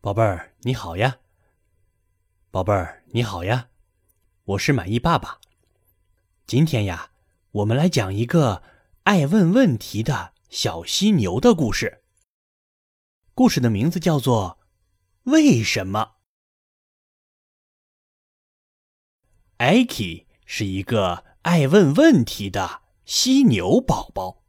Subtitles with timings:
[0.00, 1.18] 宝贝儿，你好呀！
[2.52, 3.68] 宝贝儿，你好呀！
[4.44, 5.40] 我是满意爸爸。
[6.46, 7.10] 今天呀，
[7.50, 8.62] 我们来讲一个
[9.02, 12.04] 爱问问题的小犀牛的故事。
[13.34, 14.60] 故事的名字叫做
[15.32, 16.00] 《为什么》。
[19.56, 24.44] 艾奇是一个爱问问题的犀牛宝宝。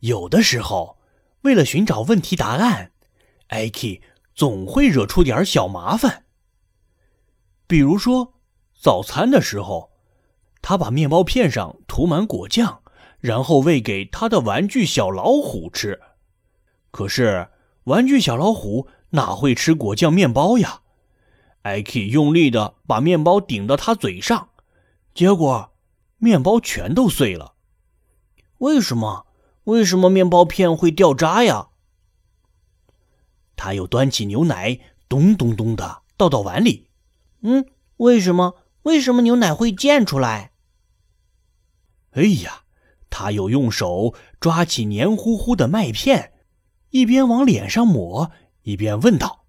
[0.00, 0.98] 有的时候，
[1.42, 2.90] 为了寻找问题答案，
[3.54, 4.02] 艾奇
[4.34, 6.24] 总会惹出点小麻烦。
[7.68, 8.34] 比如说，
[8.74, 9.92] 早餐的时候，
[10.60, 12.82] 他把面包片上涂满果酱，
[13.20, 16.00] 然后喂给他的玩具小老虎吃。
[16.90, 17.48] 可是，
[17.84, 20.80] 玩具小老虎哪会吃果酱面包呀？
[21.62, 24.48] 艾奇用力的把面包顶到他嘴上，
[25.14, 25.70] 结果
[26.18, 27.54] 面包全都碎了。
[28.58, 29.26] 为什么？
[29.64, 31.68] 为什么面包片会掉渣呀？
[33.56, 36.88] 他又端起牛奶，咚咚咚的倒到碗里。
[37.42, 37.66] 嗯，
[37.98, 38.56] 为什么？
[38.82, 40.52] 为什么牛奶会溅出来？
[42.10, 42.64] 哎呀，
[43.08, 46.32] 他又用手抓起黏糊糊的麦片，
[46.90, 48.30] 一边往脸上抹，
[48.62, 49.46] 一边问道：“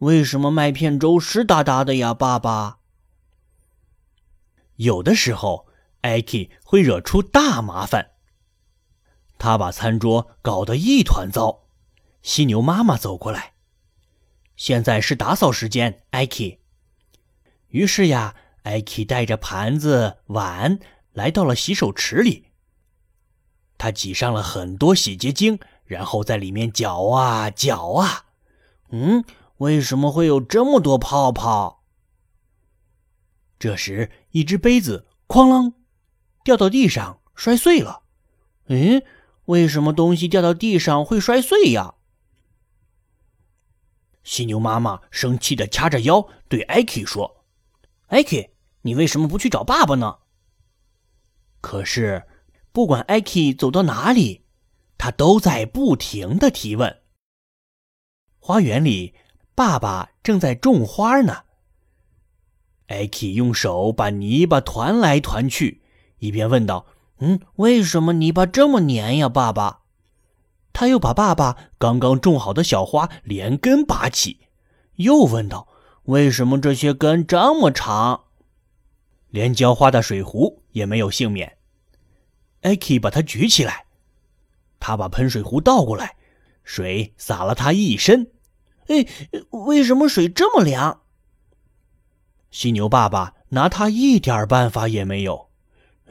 [0.00, 2.78] 为什么麦片粥湿哒哒的呀，爸爸？”
[4.76, 5.66] 有的时候，
[6.00, 8.12] 艾奇会惹出大麻烦。
[9.38, 11.59] 他把餐桌搞得一团糟。
[12.22, 13.54] 犀牛妈妈走过来，
[14.56, 16.58] 现在是打扫时间，艾奇。
[17.68, 20.78] 于是呀，艾奇带着盘子碗
[21.12, 22.46] 来到了洗手池里。
[23.78, 28.26] 他挤上了很多洗洁精，然后在里面搅啊搅啊。
[28.90, 29.24] 嗯，
[29.56, 31.84] 为什么会有这么多泡泡？
[33.58, 35.72] 这时，一只杯子哐啷
[36.44, 38.02] 掉到地上，摔碎了。
[38.66, 39.02] 嗯，
[39.46, 41.94] 为什么东西掉到地上会摔碎呀？
[44.22, 47.44] 犀牛妈妈生气的掐着腰对艾奇说
[48.08, 48.50] ：“艾奇，
[48.82, 50.18] 你为什么不去找爸爸呢？”
[51.60, 52.26] 可是，
[52.72, 54.44] 不管艾奇走到哪里，
[54.98, 57.02] 他都在不停的提问。
[58.38, 59.14] 花园里，
[59.54, 61.44] 爸爸正在种花呢。
[62.86, 65.82] 艾奇用手把泥巴团来团去，
[66.18, 66.86] 一边问道
[67.20, 69.82] ：“嗯，为什么泥巴这么黏呀，爸爸？”
[70.72, 74.48] 他又把爸爸刚刚种好的小花连根拔起，
[74.96, 75.68] 又问道
[76.04, 78.24] ：“为什么这些根这么长？”
[79.28, 81.58] 连浇花的水壶也没有幸免。
[82.62, 83.86] 艾奇把它举起来，
[84.78, 86.16] 他把喷水壶倒过来，
[86.64, 88.30] 水洒了他一身。
[88.88, 89.06] 哎，
[89.50, 91.02] 为什么水这么凉？
[92.50, 95.48] 犀牛爸爸拿他一点办法也没有。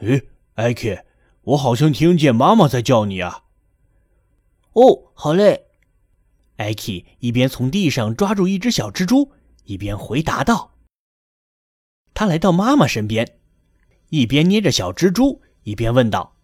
[0.02, 0.22] 哎，
[0.54, 0.98] 艾奇，
[1.42, 3.44] 我好像听见妈妈在叫你啊。
[4.72, 5.66] 哦，好嘞。
[6.56, 9.32] 艾奇一边从地上抓住一只小蜘蛛，
[9.64, 10.74] 一边回答道
[12.12, 13.38] ：“他来到妈妈身边，
[14.10, 16.36] 一边捏着小蜘蛛，一边问道：‘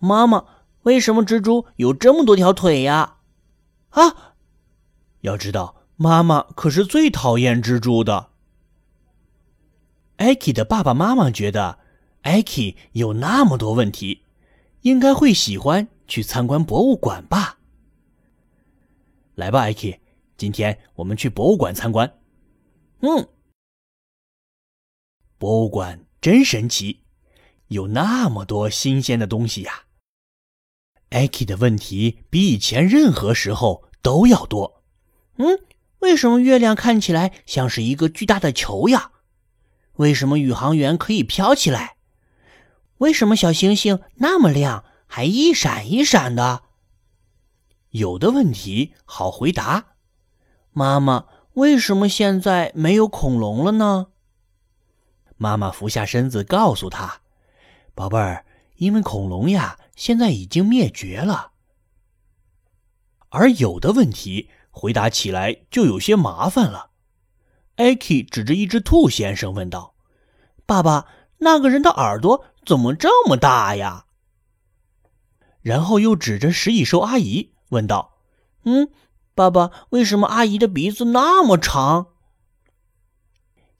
[0.00, 0.44] 妈妈，
[0.82, 3.18] 为什么蜘蛛有这么多条腿呀？’
[3.90, 4.34] 啊，
[5.20, 8.30] 要知道，妈妈可是最讨厌蜘蛛的。”
[10.18, 11.78] 艾奇的爸爸妈妈觉得，
[12.22, 14.22] 艾奇有那么多问题，
[14.82, 17.59] 应该会喜欢去参观博物馆吧。
[19.40, 19.98] 来吧，艾奇，
[20.36, 22.18] 今天我们去博物馆参观。
[23.00, 23.26] 嗯，
[25.38, 27.04] 博物馆真神奇，
[27.68, 29.84] 有那么多新鲜的东西呀。
[31.08, 34.84] 艾奇的问题比以前任何时候都要多。
[35.38, 35.58] 嗯，
[36.00, 39.12] 为什么月亮看起来像是一个巨大的球呀？
[39.94, 41.96] 为什么宇航员可以飘起来？
[42.98, 46.64] 为什么小星星那么亮，还一闪一闪的？
[47.90, 49.94] 有的问题好回答，
[50.72, 54.08] 妈妈，为什么现在没有恐龙了呢？
[55.36, 57.22] 妈妈俯下身子告诉他
[57.94, 58.44] ：“宝贝儿，
[58.76, 61.52] 因为恐龙呀，现在已经灭绝了。”
[63.30, 66.90] 而有的问题回答起来就有些麻烦了。
[67.76, 69.94] 艾奇指着一只兔先生问道
[70.66, 74.04] ：“爸爸，那个人的耳朵怎么这么大呀？”
[75.62, 77.52] 然后又指着食蚁兽阿姨。
[77.70, 78.18] 问道
[78.64, 78.90] ：“嗯，
[79.34, 82.08] 爸爸，为什么阿姨的鼻子那么长？”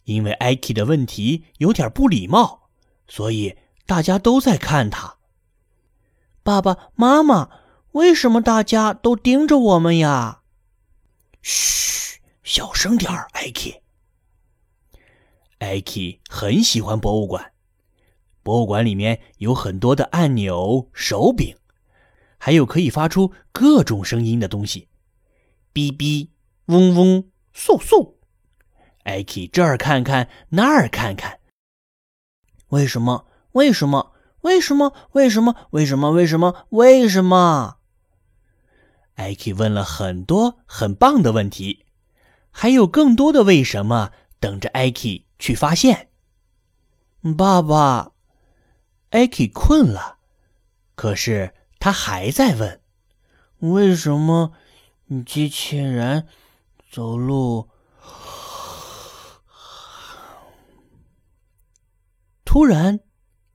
[0.04, 2.70] 因为艾奇的问题有点不礼貌，
[3.06, 3.56] 所以
[3.86, 5.18] 大家都在看他。
[6.42, 7.50] 爸爸妈妈，
[7.92, 10.40] 为什么大家都盯着我们呀？
[11.42, 13.82] 嘘，小声点儿，艾奇。
[15.58, 17.52] 艾奇很喜欢博物馆，
[18.42, 21.54] 博物馆里面有很多的按钮、手柄。
[22.42, 24.88] 还有可以发出各种声音的东西，
[25.74, 26.30] 哔哔、
[26.64, 28.14] 嗡嗡，嗖嗖。
[29.02, 31.40] 艾奇这儿看看，那儿看看。
[32.68, 33.26] 为什么？
[33.52, 34.12] 为什么？
[34.40, 34.94] 为什么？
[35.12, 35.54] 为什么？
[35.72, 36.12] 为什么？
[36.12, 36.66] 为什么？
[36.70, 37.76] 为什么？
[39.16, 41.84] 艾奇问了很多很棒的问题，
[42.50, 46.08] 还有更多的为什么等着艾奇去发现。
[47.36, 48.12] 爸爸，
[49.10, 50.16] 艾奇困了，
[50.94, 52.80] 可是他还在问：
[53.58, 54.52] 为什么
[55.26, 56.28] 机器人
[56.90, 57.70] 走路？
[62.44, 63.00] 突然，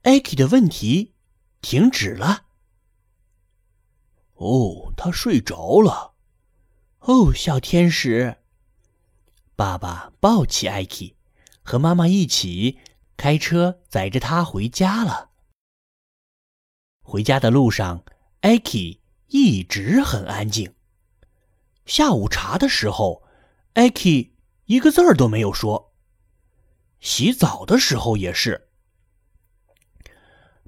[0.02, 1.14] 艾奇的问题
[1.60, 2.46] 停止了。
[4.34, 6.14] 哦，他睡着了。
[7.00, 8.38] 哦，小天使！
[9.54, 11.16] 爸爸抱起艾奇，
[11.62, 12.80] 和妈妈一起
[13.16, 15.30] 开车载着他回家了。
[17.02, 18.04] 回家的路上，
[18.46, 20.72] 艾奇一直很安静。
[21.84, 23.24] 下午茶的时候，
[23.72, 25.92] 艾奇一个字儿都没有说。
[27.00, 28.68] 洗澡的时候也是。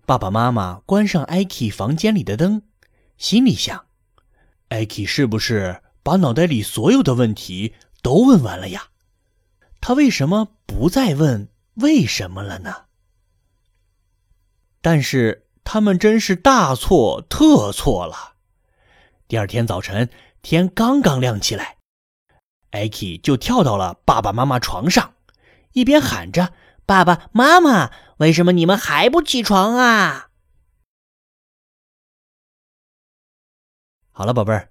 [0.05, 2.63] 爸爸妈妈关上艾奇房间里的灯，
[3.17, 3.87] 心里想
[4.71, 8.89] ：“艾奇是不是把脑袋里所有的问题都问完了呀？
[9.81, 12.87] 他为什么不再问为什么了呢？”
[14.83, 18.37] 但是他们真是大错特错了。
[19.29, 20.09] 第二天早晨，
[20.41, 21.77] 天刚刚亮起来，
[22.71, 25.13] 艾奇就跳到了爸爸妈妈床上，
[25.73, 26.55] 一边喊着
[26.87, 30.31] ：“爸爸妈妈！”为什么你们还不起床啊？
[34.11, 34.71] 好了，宝贝儿，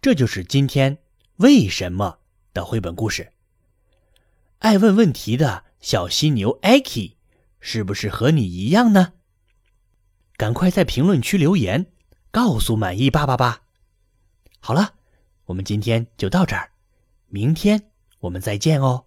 [0.00, 0.98] 这就是今天
[1.38, 2.20] 为什么
[2.54, 3.32] 的绘本故事。
[4.60, 7.16] 爱问问题的小犀牛艾奇，
[7.58, 9.14] 是不是和你一样呢？
[10.40, 11.84] 赶快在评论区留言，
[12.30, 13.60] 告诉满意爸爸吧。
[14.58, 14.94] 好了，
[15.44, 16.70] 我们今天就到这儿，
[17.26, 17.90] 明天
[18.20, 19.04] 我们再见哦。